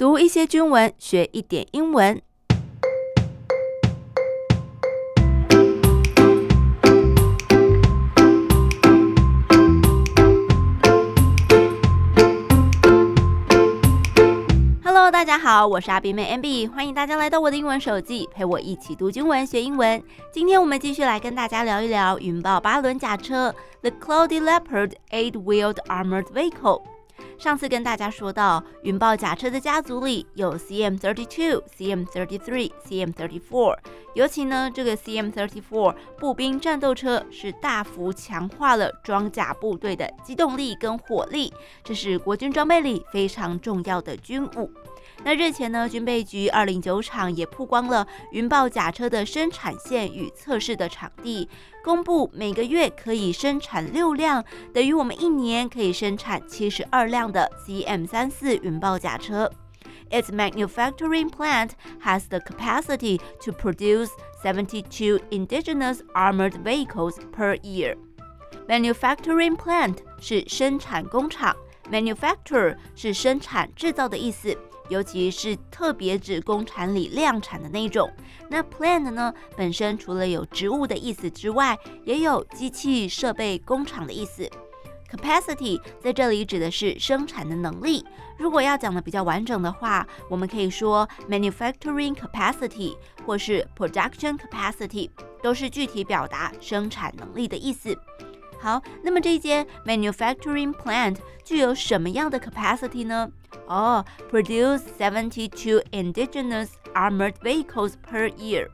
[0.00, 2.22] 读一些军文，学一点英文。
[14.82, 20.02] Hello，大家好，我是阿比妹 MB，欢迎大家来到我的英文手记，陪我一起读经文学英文。
[20.32, 26.80] 今天我们继续来跟大家聊一聊云豹八轮甲车 The Cloudy Leopard Eight-Wheeled Armored Vehicle。
[27.38, 33.76] 上次跟大家说到，云豹甲车的家族里有 CM32、CM33、CM34，
[34.14, 41.52] 尤其呢，这个 CM34 步兵战斗车是大幅强化了装甲部队的机动力跟火力，
[41.82, 44.70] 这是国军装备里非常重要的军武。
[45.22, 51.46] 那日前呢，军备局二零九厂也曝光了云豹甲车的生产线与测试的场地，
[51.84, 54.42] 公布每个月可以生产六辆，
[54.72, 59.51] 等于我们一年可以生产七十二辆的 CM 三四云豹甲车。
[60.11, 61.71] Its manufacturing plant
[62.03, 64.09] has the capacity to produce
[64.43, 67.95] seventy two indigenous armored vehicles per year.
[68.67, 71.55] Manufacturing plant 是生产工厂，
[71.91, 74.55] manufacture 是生产制造的意思。
[74.87, 78.07] 尤其是特别指工厂里量产的那种。
[78.47, 84.47] 那 plant 呢，本身除了有植物的意思之外，也有机器设备工厂的意思。
[85.10, 88.04] Capacity 在这里指的是生产的能力。
[88.38, 95.10] 如果要讲的比较完整的话，我们可以说 manufacturing capacity 或是 production capacity，
[95.42, 97.98] 都是具体表达生产能力的意思。
[98.58, 103.30] 好，那么这一间 manufacturing plant 具有什么样的 capacity 呢？
[103.66, 108.68] 哦、，produce seventy two indigenous armored vehicles per year。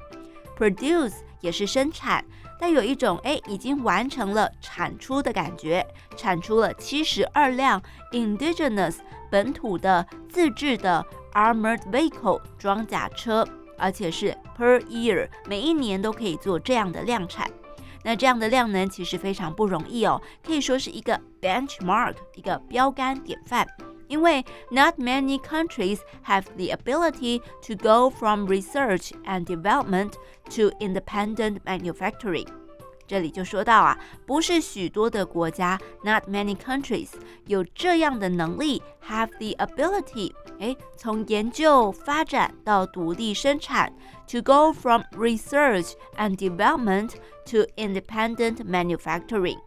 [0.59, 2.25] produce 也是生产，
[2.59, 7.81] 但有一种哎已经完成了产出的感觉，产出了七十二辆
[8.12, 8.97] indigenous
[9.31, 13.47] 本土的自制的 armored vehicle 装甲车，
[13.77, 17.51] 而且是 per year 每一年都可以做这样的量产。
[18.03, 23.67] 那这样的量能其实非常不容易哦，可以说是一个 benchmark，一个标杆典范。
[24.08, 30.14] 因为 not many countries have the ability to go from research and development
[30.50, 32.47] to independent manufacturing。
[33.08, 37.09] 这里就说到啊，不是许多的国家，not many countries
[37.46, 43.94] 有这样的能力，have the ability，诶，从研究发展到独立生产，
[44.28, 49.58] to go from research and development。To independent manufacturing.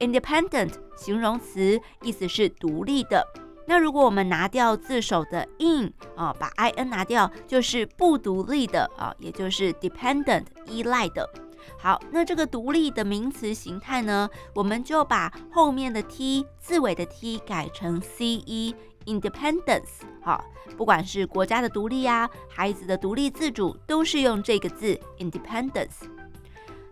[0.00, 3.24] Independent 形容词意思是独立的。
[3.65, 11.29] 那如果我们拿掉字首的 in 啊，把 in 拿掉，就是不独立的啊，也就是 dependent 依赖的。
[11.77, 18.73] 好，那这个独立的名词形态呢，我们就把后面的 t 字尾的 t 改成 ce
[19.05, 20.01] independence。
[20.23, 20.43] 好，
[20.75, 26.01] 不管是国家的独立呀、啊，孩子的独立自主，都是用这个字 independence。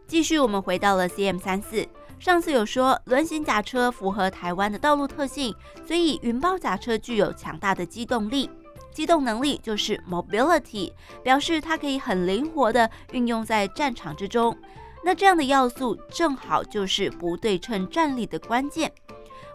[0.07, 1.87] 继续，我们回到了 CM 三四。
[2.19, 5.55] 上次有说，轮型甲车符合台湾的道路特性，
[5.87, 8.49] 所以云豹甲车具有强大的机动力。
[8.91, 10.91] 机动能力就是 mobility，
[11.23, 14.55] 表示它可以很灵活地运用在战场之中。
[15.01, 18.91] 那这样的要素正好就是不对称战力的关键。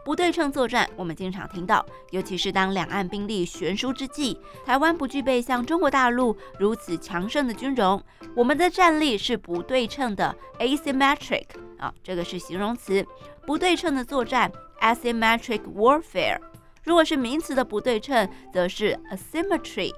[0.04, 8.02] 不对称作战，我们经常听到，尤其是当两岸兵力悬殊之际，台湾不具备像中国大陆如此强盛的军容，
[8.36, 11.46] 我们的战力是不对称的 （asymmetric）
[11.78, 13.04] 啊，这个是形容词，
[13.46, 16.38] 不对称的作战 （asymmetric warfare）。
[16.84, 19.90] 如果是名词的不对称，则是 asymmetry。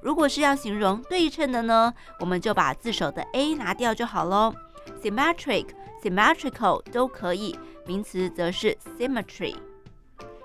[0.00, 4.54] 如果是要形容对称的呢，我们就把字首的 a 拿掉就好喽
[5.02, 5.66] ，symmetric。
[6.02, 9.54] Symmetrical 都可以，名词则是 symmetry。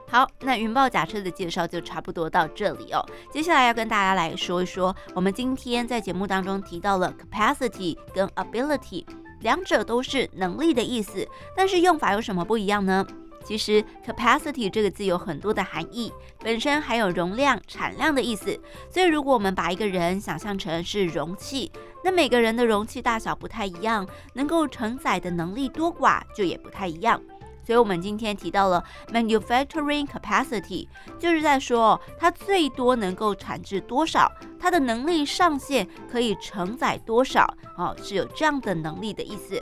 [0.07, 3.01] 好，那云豹甲车的介绍就差不多到这里哦。
[3.31, 9.05] 接下来要跟大家来说一说，我们今天在节目当中提到了 capacity 跟 ability，
[9.39, 11.25] 两者都是能力的意思，
[11.55, 13.07] 但是用法有什么不一样呢？
[13.43, 18.59] 其实 capacity 这个字有很多的含义，本身还有容量、产量的意思。
[18.89, 21.71] 所以如果我们把一个人想象成是容器，
[22.03, 27.19] 那每个人的容器大小不太一样，能够承载的能力多寡就也不太一样。
[27.63, 30.87] 所以我们今天提到了 manufacturing capacity，
[31.19, 37.45] 就是在说它最多能够产制多少，它的能力上限可以承载多少，
[37.77, 39.61] 哦，是有这样的能力的意思。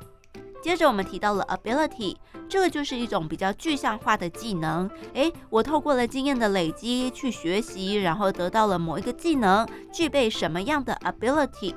[0.61, 2.17] 接着我们提到了 ability，
[2.49, 4.89] 这个就是一种比较具象化的技能。
[5.13, 11.73] 诶，我透过了经验的累积去学习，然后得到了某一个技能，具备什么样的 ability？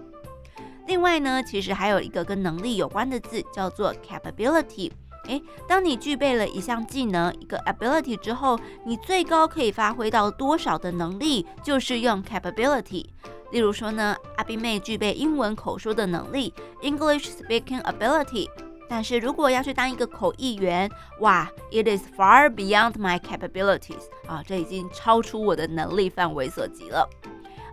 [0.89, 4.91] 另外呢，其实还有一个跟能力有关的字，叫做 capability。
[5.27, 13.07] 诶，当你具备了一项技能，一个 ability 之后，你最高可以发挥到多少的能力，就是用 capability。
[13.51, 16.53] 例如说呢，阿宾妹具备英文口说的能力
[16.83, 18.49] ，English speaking ability。
[18.89, 20.91] 但是如果要去当一个口译员，
[21.21, 27.09] 哇，it is far beyond my capabilities 啊，这已经超出我的能力范围所及了。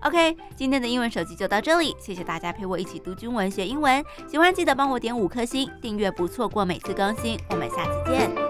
[0.02, 4.04] OK，今天的英文手机就到这里，谢谢大家陪我一起读军文学英文。
[4.28, 7.38] 喜欢记得帮我点五颗星，订阅不错过每次更新。
[7.50, 8.49] 我们下次见。